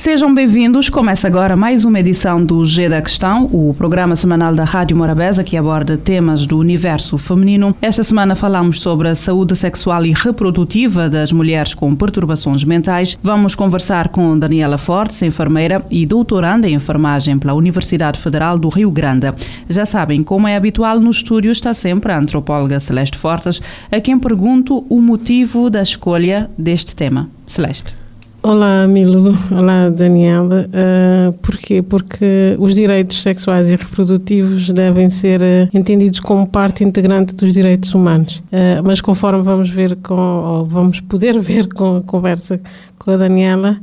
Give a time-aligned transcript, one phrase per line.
[0.00, 0.88] Sejam bem-vindos.
[0.88, 5.44] Começa agora mais uma edição do G da Questão, o programa semanal da Rádio Morabeza
[5.44, 7.76] que aborda temas do universo feminino.
[7.82, 13.18] Esta semana falamos sobre a saúde sexual e reprodutiva das mulheres com perturbações mentais.
[13.22, 18.90] Vamos conversar com Daniela Fortes, enfermeira e doutoranda em enfermagem pela Universidade Federal do Rio
[18.90, 19.30] Grande.
[19.68, 23.60] Já sabem, como é habitual no estúdio, está sempre a antropóloga Celeste Fortes,
[23.92, 27.28] a quem pergunto o motivo da escolha deste tema.
[27.46, 27.99] Celeste.
[28.42, 29.36] Olá, Milu.
[29.50, 30.66] Olá, Daniela.
[30.68, 31.82] Uh, porquê?
[31.82, 37.94] Porque os direitos sexuais e reprodutivos devem ser uh, entendidos como parte integrante dos direitos
[37.94, 38.42] humanos.
[38.46, 42.58] Uh, mas conforme vamos ver com, ou vamos poder ver com a conversa
[42.98, 43.78] com a Daniela,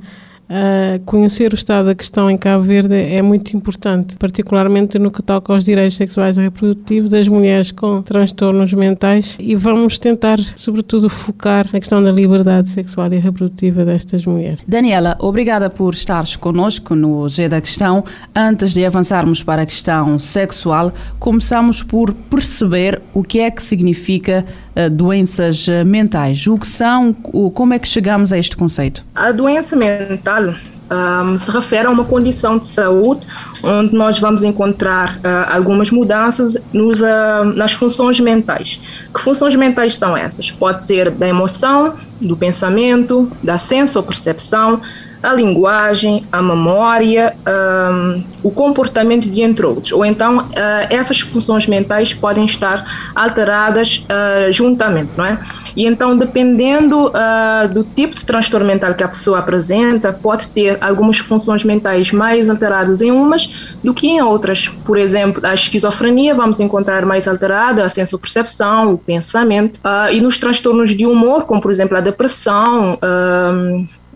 [0.50, 5.22] Uh, conhecer o estado da questão em Cabo Verde é muito importante, particularmente no que
[5.22, 11.10] toca aos direitos sexuais e reprodutivos das mulheres com transtornos mentais e vamos tentar, sobretudo,
[11.10, 14.60] focar na questão da liberdade sexual e reprodutiva destas mulheres.
[14.66, 18.06] Daniela, obrigada por estares conosco no G da Questão.
[18.34, 24.46] Antes de avançarmos para a questão sexual, começamos por perceber o que é que significa
[24.92, 26.46] doenças mentais.
[26.48, 29.04] O que são, como é que chegamos a este conceito?
[29.16, 30.54] A doença mental
[30.90, 33.26] um, se refere a uma condição de saúde
[33.62, 38.80] onde nós vamos encontrar uh, algumas mudanças nos, uh, nas funções mentais.
[39.14, 40.50] Que funções mentais são essas?
[40.52, 44.82] Pode ser da emoção, do pensamento, da senso-percepção,
[45.22, 49.92] a linguagem, a memória, um, o comportamento de entre outros.
[49.92, 50.52] Ou então, uh,
[50.90, 55.40] essas funções mentais podem estar alteradas uh, juntamente, não é?
[55.76, 60.78] E então, dependendo uh, do tipo de transtorno mental que a pessoa apresenta, pode ter
[60.82, 64.68] algumas funções mentais mais alteradas em umas do que em outras.
[64.68, 69.80] Por exemplo, a esquizofrenia vamos encontrar mais alterada a senso-percepção, o pensamento.
[70.12, 72.98] e nos transtornos de humor, como por exemplo a depressão,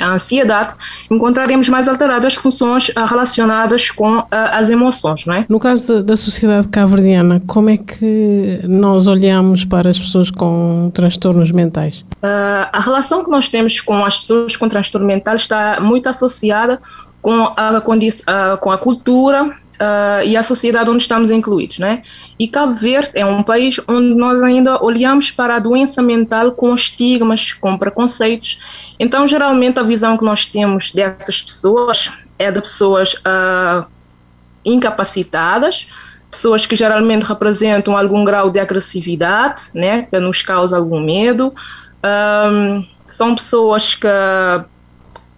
[0.02, 0.74] a ansiedade,
[1.10, 5.46] encontraremos mais alteradas funções ah, relacionadas com uh, as emoções, não é?
[5.48, 10.92] No caso da, da sociedade caverdiana, como é que nós olhamos para as pessoas com
[10.94, 12.04] transtornos mentais?
[12.24, 16.80] Uh, a relação que nós temos com as pessoas com transtorno mental está muito associada
[17.22, 17.82] com a,
[18.60, 22.04] com a cultura uh, e a sociedade onde estamos incluídos, né?
[22.38, 26.74] E Cabo Verde é um país onde nós ainda olhamos para a doença mental com
[26.76, 28.94] estigmas, com preconceitos.
[29.00, 33.90] Então, geralmente, a visão que nós temos dessas pessoas é de pessoas uh,
[34.64, 35.88] incapacitadas,
[36.30, 41.54] pessoas que geralmente representam algum grau de agressividade, né, que nos causa algum medo.
[42.04, 44.08] Um, são pessoas que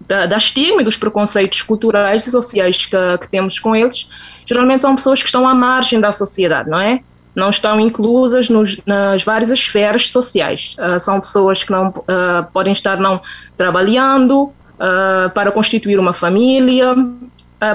[0.07, 4.07] da, da e dos preconceitos culturais e sociais que, que temos com eles,
[4.45, 7.01] geralmente são pessoas que estão à margem da sociedade, não é?
[7.35, 10.75] Não estão inclusas nos, nas várias esferas sociais.
[10.77, 13.21] Uh, são pessoas que não uh, podem estar não
[13.57, 16.93] trabalhando uh, para constituir uma família.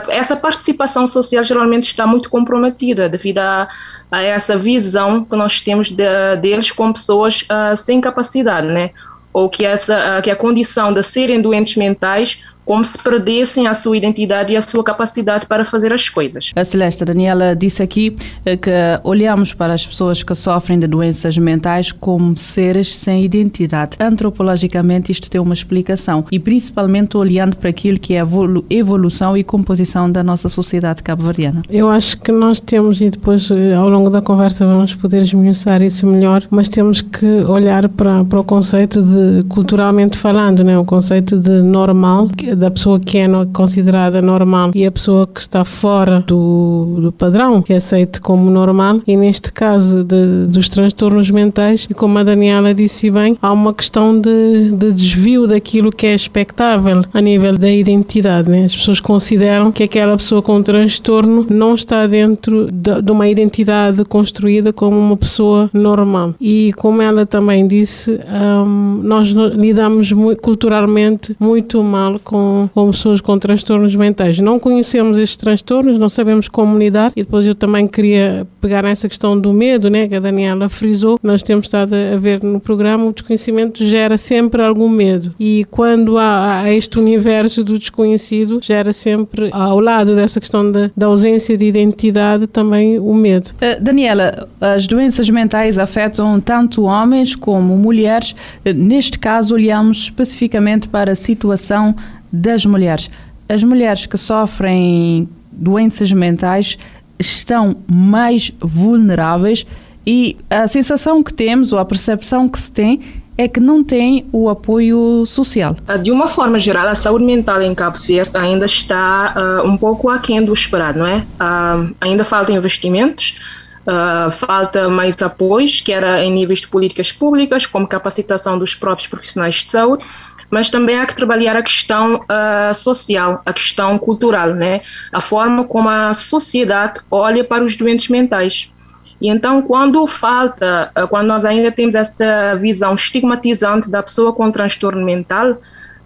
[0.09, 3.67] essa participação social geralmente está muito comprometida devido a,
[4.13, 7.45] a essa visão que nós temos de, deles como pessoas
[7.77, 8.91] sem capacidade, né?
[9.39, 13.97] Ou que, essa, que a condição de serem doentes mentais como se perdessem a sua
[13.97, 16.53] identidade e a sua capacidade para fazer as coisas.
[16.55, 18.15] A Celeste, a Daniela disse aqui
[18.45, 18.71] eh, que
[19.03, 23.97] olhamos para as pessoas que sofrem de doenças mentais como seres sem identidade.
[23.99, 28.27] Antropologicamente isto tem uma explicação e principalmente olhando para aquilo que é a
[28.69, 31.63] evolução e composição da nossa sociedade cabo-verdiana.
[31.71, 35.81] Eu acho que nós temos, e depois eh, ao longo da conversa vamos poder esmiuçar
[35.81, 40.79] isso melhor, mas temos que olhar para, para o conceito de, culturalmente falando, né?
[40.79, 45.65] o conceito de normal, da pessoa que é considerada normal e a pessoa que está
[45.65, 51.31] fora do, do padrão que é aceito como normal e neste caso de, dos transtornos
[51.31, 56.07] mentais e como a Daniela disse bem há uma questão de, de desvio daquilo que
[56.07, 58.65] é expectável a nível da identidade né?
[58.65, 64.05] as pessoas consideram que aquela pessoa com transtorno não está dentro de, de uma identidade
[64.05, 68.19] construída como uma pessoa normal e como ela também disse
[68.67, 74.39] um, nós lidamos muito, culturalmente muito mal com com, pessoas com transtornos mentais.
[74.39, 79.09] Não conhecemos estes transtornos, não sabemos como lidar e depois eu também queria pegar nessa
[79.09, 81.19] questão do medo, né, que a Daniela frisou.
[81.23, 86.19] Nós temos estado a ver no programa, o desconhecimento gera sempre algum medo e quando
[86.19, 91.57] há, há este universo do desconhecido, gera sempre ao lado dessa questão da, da ausência
[91.57, 93.51] de identidade também o medo.
[93.51, 98.33] Uh, Daniela, as doenças mentais afetam tanto homens como mulheres.
[98.65, 101.95] Uh, neste caso, olhamos especificamente para a situação
[102.39, 103.11] das mulheres.
[103.49, 106.79] As mulheres que sofrem doenças mentais
[107.19, 109.67] estão mais vulneráveis
[110.07, 113.01] e a sensação que temos ou a percepção que se tem
[113.37, 115.77] é que não tem o apoio social.
[116.03, 120.11] De uma forma geral, a saúde mental em Cabo Verde ainda está uh, um pouco
[120.11, 121.19] aquém do esperado, não é?
[121.19, 123.39] Uh, ainda falta investimentos,
[123.87, 129.57] uh, falta mais apoios, quer em níveis de políticas públicas, como capacitação dos próprios profissionais
[129.57, 130.05] de saúde,
[130.51, 134.81] mas também há que trabalhar a questão uh, social, a questão cultural, né?
[135.13, 138.73] a forma como a sociedade olha para os doentes mentais.
[139.21, 144.49] E então, quando falta, eh, quando nós ainda temos essa visão estigmatizante da pessoa com
[144.51, 145.59] transtorno mental,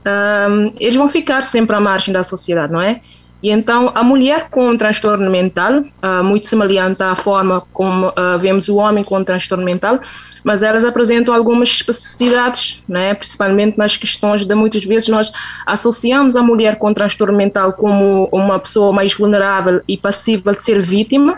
[0.04, 3.02] ehm, eles vão ficar sempre à margem da sociedade, não é?
[3.42, 8.68] E então, a mulher com transtorno mental, uh, muito semelhante à forma como uh, vemos
[8.68, 9.98] o homem com transtorno mental,
[10.44, 13.14] mas elas apresentam algumas especificidades, né?
[13.14, 15.32] principalmente nas questões de muitas vezes nós
[15.66, 20.80] associamos a mulher com transtorno mental como uma pessoa mais vulnerável e passível de ser
[20.80, 21.36] vítima,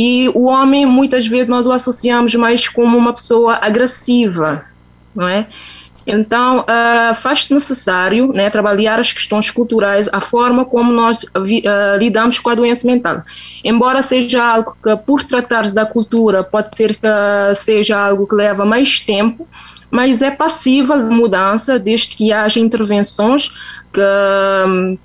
[0.00, 4.64] e o homem, muitas vezes, nós o associamos mais como uma pessoa agressiva,
[5.12, 5.48] não é?
[6.10, 12.38] Então, uh, faz-se necessário né, trabalhar as questões culturais, a forma como nós uh, lidamos
[12.38, 13.22] com a doença mental.
[13.62, 18.64] Embora seja algo que, por tratar-se da cultura, pode ser que seja algo que leva
[18.64, 19.46] mais tempo,
[19.90, 23.50] mas é passível de mudança desde que haja intervenções
[23.92, 24.00] que,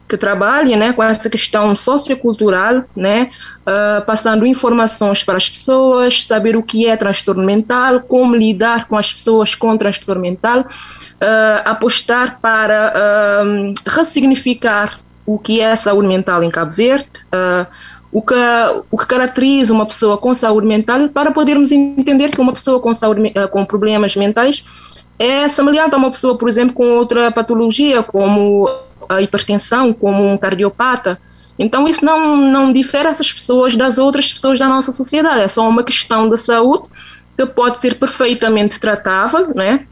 [0.09, 3.29] que trabalhem né, com essa questão sociocultural, né,
[3.61, 8.97] uh, passando informações para as pessoas, saber o que é transtorno mental, como lidar com
[8.97, 16.43] as pessoas com transtorno mental, uh, apostar para uh, ressignificar o que é saúde mental
[16.43, 17.07] em Cabo Verde,
[18.13, 18.35] o que,
[18.91, 22.93] o que caracteriza uma pessoa com saúde mental para podermos entender que uma pessoa com,
[22.93, 24.63] saúde, eh, com problemas mentais
[25.17, 28.69] é semelhante a uma pessoa, por exemplo, com outra patologia, como
[29.09, 31.19] a hipertensão, como um cardiopata.
[31.57, 35.41] Então, isso não, não difere essas pessoas das outras pessoas da nossa sociedade.
[35.41, 36.87] É só uma questão de saúde
[37.35, 39.87] que pode ser perfeitamente tratável, né?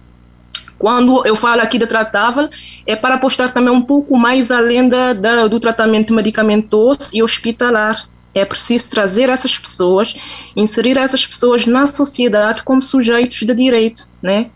[0.77, 2.49] Quando eu falo aqui de tratável,
[2.87, 8.10] é para apostar também um pouco mais além da, da, do tratamento medicamentoso e hospitalar.
[8.33, 10.15] É preciso trazer essas pessoas,
[10.55, 14.49] inserir essas pessoas na sociedade como sujeitos de direito, né?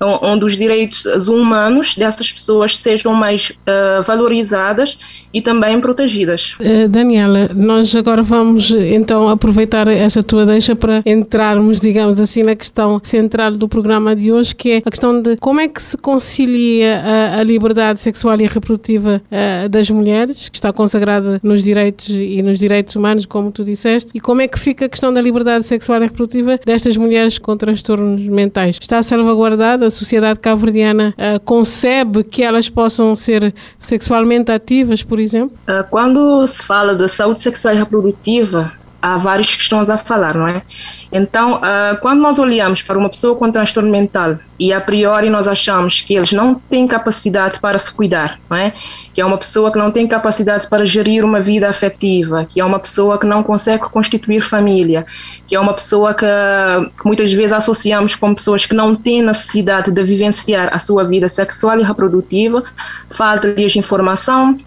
[0.00, 4.98] Onde os direitos humanos dessas pessoas sejam mais uh, valorizadas
[5.32, 6.54] e também protegidas.
[6.60, 12.54] Uh, Daniela, nós agora vamos então aproveitar essa tua deixa para entrarmos, digamos assim, na
[12.54, 15.96] questão central do programa de hoje, que é a questão de como é que se
[15.96, 22.08] concilia a, a liberdade sexual e reprodutiva uh, das mulheres, que está consagrada nos direitos
[22.08, 25.20] e nos direitos humanos, como tu disseste, e como é que fica a questão da
[25.20, 28.78] liberdade sexual e reprodutiva destas mulheres com transtornos mentais.
[28.80, 29.87] Está salvaguardada?
[29.88, 35.56] A sociedade cabo-verdiana uh, concebe que elas possam ser sexualmente ativas, por exemplo?
[35.66, 38.70] Uh, quando se fala da saúde sexual e reprodutiva,
[39.00, 40.62] há várias questões a falar, não é?
[41.10, 45.48] Então, uh, quando nós olhamos para uma pessoa com transtorno mental e a priori nós
[45.48, 48.74] achamos que eles não têm capacidade para se cuidar, não é?
[49.14, 52.64] Que é uma pessoa que não tem capacidade para gerir uma vida afetiva, que é
[52.64, 55.06] uma pessoa que não consegue constituir família,
[55.46, 59.90] que é uma pessoa que, que muitas vezes associamos com pessoas que não têm necessidade
[59.90, 62.64] de vivenciar a sua vida sexual e reprodutiva,
[63.10, 64.58] falta-lhes informação,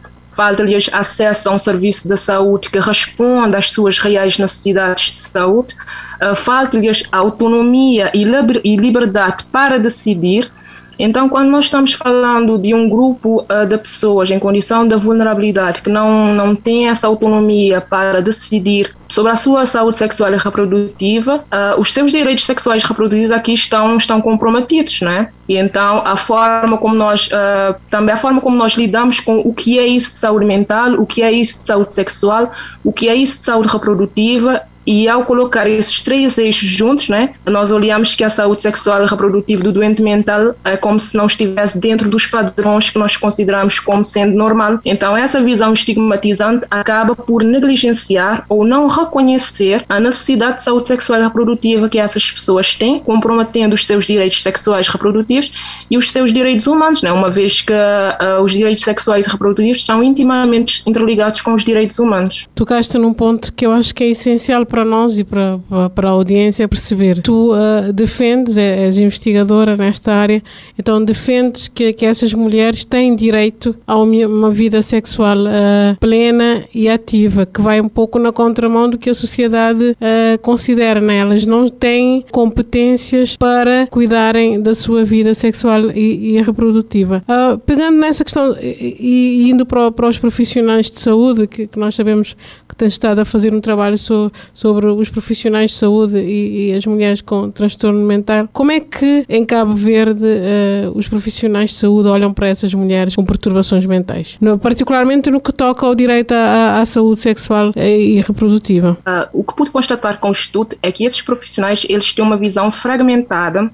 [0.41, 5.75] falta-lhes acesso a um serviço de saúde que responda às suas reais necessidades de saúde,
[6.19, 10.51] uh, falta-lhes autonomia e liberdade para decidir
[10.99, 15.81] então, quando nós estamos falando de um grupo uh, de pessoas em condição de vulnerabilidade
[15.81, 21.37] que não, não tem essa autonomia para decidir sobre a sua saúde sexual e reprodutiva,
[21.37, 25.29] uh, os seus direitos sexuais reprodutivos aqui estão, estão comprometidos, né?
[25.49, 29.53] E então a forma como nós, uh, também a forma como nós lidamos com o
[29.53, 32.51] que é isso de saúde mental, o que é isso de saúde sexual,
[32.83, 37.33] o que é isso de saúde reprodutiva, E ao colocar esses três eixos juntos, né,
[37.45, 41.25] nós olhamos que a saúde sexual e reprodutiva do doente mental é como se não
[41.25, 44.79] estivesse dentro dos padrões que nós consideramos como sendo normal.
[44.85, 51.19] Então, essa visão estigmatizante acaba por negligenciar ou não reconhecer a necessidade de saúde sexual
[51.19, 55.51] e reprodutiva que essas pessoas têm, comprometendo os seus direitos sexuais e reprodutivos
[55.89, 59.85] e os seus direitos humanos, né, uma vez que uh, os direitos sexuais e reprodutivos
[59.85, 62.47] são intimamente interligados com os direitos humanos.
[62.55, 65.59] Tocaste num ponto que eu acho que é essencial para nós e para,
[65.93, 67.21] para a audiência perceber.
[67.21, 70.41] Tu uh, defendes, é, és investigadora nesta área,
[70.77, 76.89] então defendes que, que essas mulheres têm direito a uma vida sexual uh, plena e
[76.89, 80.99] ativa, que vai um pouco na contramão do que a sociedade uh, considera.
[80.99, 81.17] Né?
[81.17, 87.23] Elas não têm competências para cuidarem da sua vida sexual e, e reprodutiva.
[87.65, 91.95] pegando nessa questão e, e indo para, para, os profissionais de saúde, que, que nós
[91.95, 92.35] sabemos
[92.67, 96.73] que tens estado a fazer um trabalho so, sobre os profissionais de saúde e, e,
[96.73, 98.47] as mulheres com transtorno mental.
[98.53, 103.15] Como é que em Cabo Verde uh, os profissionais de saúde olham para essas mulheres
[103.15, 104.37] com perturbações mentais?
[104.39, 108.95] No, particularmente no que toca ao direito à, à saúde sexual e reprodutiva.
[108.99, 112.37] Uh, o que pude constatar com o estudo é que esses profissionais eles têm uma
[112.37, 113.67] visão fragmentada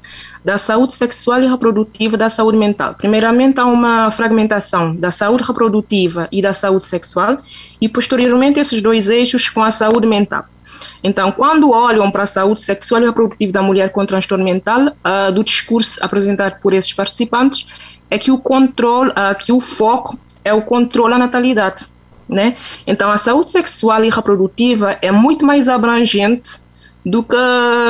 [0.45, 2.95] da saúde sexual e reprodutiva da saúde mental.
[2.97, 7.39] Primeiramente, há uma fragmentação da saúde reprodutiva e da saúde sexual,
[7.81, 10.45] e posteriormente esses dois eixos com a saúde mental.
[11.03, 15.31] Então, quando olham para a saúde sexual e reprodutiva da mulher com transtorno mental, uh,
[15.31, 17.65] do discurso apresentado por esses participantes,
[18.09, 21.85] é que o controle, uh, que o foco é o controle da natalidade.
[22.27, 22.57] Né?
[22.85, 26.59] Então, a saúde sexual e reprodutiva é muito mais abrangente
[27.05, 27.37] do que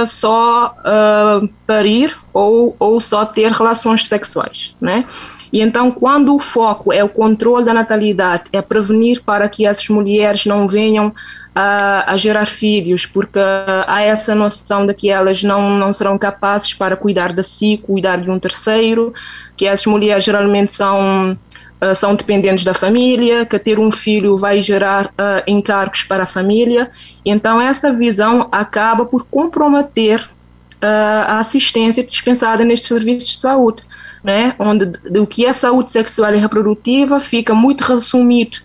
[0.05, 5.05] só uh, parir ou, ou só ter relações sexuais, né?
[5.51, 9.87] E então, quando o foco é o controle da natalidade, é prevenir para que essas
[9.89, 11.13] mulheres não venham
[11.55, 13.39] a, a, gerar filhos, porque
[13.87, 18.21] há essa noção de que elas não, não serão capazes para cuidar de si, cuidar
[18.21, 19.13] de um terceiro,
[19.55, 21.35] que essas mulheres geralmente são
[21.81, 26.27] uh, são dependentes da família, que ter um filho vai gerar uh, encargos para a
[26.27, 26.91] família.
[27.25, 33.81] Então, essa visão acaba por comprometer uh, a assistência dispensada nestes serviços de saúde,
[34.23, 34.55] né?
[34.59, 38.57] onde o que é saúde sexual e reprodutiva fica muito resumido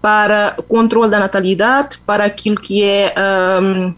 [0.00, 3.14] para controle da natalidade, para aquilo que é.
[3.60, 3.94] Um,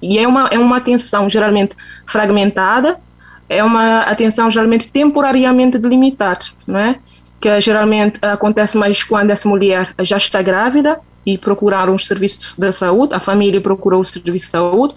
[0.00, 3.00] e é uma, é uma atenção geralmente fragmentada,
[3.48, 6.96] é uma atenção geralmente temporariamente delimitada, é?
[7.40, 12.72] que geralmente acontece mais quando essa mulher já está grávida e procurar um serviço de
[12.72, 14.94] saúde, a família procurou o serviço de saúde,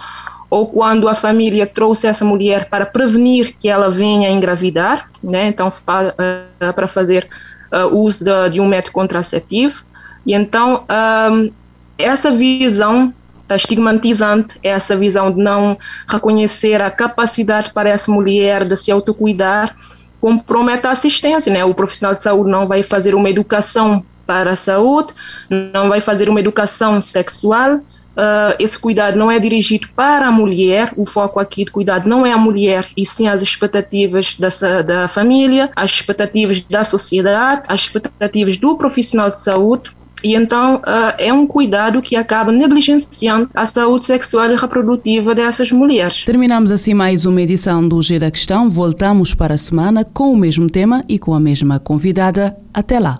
[0.51, 5.47] ou quando a família trouxe essa mulher para prevenir que ela venha engravidar, né?
[5.47, 7.25] então para, uh, para fazer
[7.71, 9.85] uh, uso de, de, um método contraceptivo.
[10.25, 10.83] E então
[11.31, 11.51] um,
[11.97, 13.13] essa visão
[13.49, 15.77] estigmatizante, essa visão de não
[16.07, 19.73] reconhecer a capacidade para essa mulher de se autocuidar,
[20.19, 21.63] compromete a assistência, né?
[21.63, 25.13] O profissional de saúde não vai fazer uma educação para a saúde,
[25.49, 27.81] não vai fazer uma educação sexual.
[28.11, 32.25] Uh, esse cuidado não é dirigido para a mulher, o foco aqui de cuidado não
[32.25, 37.81] é a mulher, e sim as expectativas da, da família, as expectativas da sociedade, as
[37.81, 39.91] expectativas do profissional de saúde
[40.23, 45.71] e então uh, é um cuidado que acaba negligenciando a saúde sexual e reprodutiva dessas
[45.71, 46.23] mulheres.
[46.25, 48.69] Terminamos assim mais uma edição do G da Questão.
[48.69, 52.55] Voltamos para a semana com o mesmo tema e com a mesma convidada.
[52.73, 53.19] Até lá.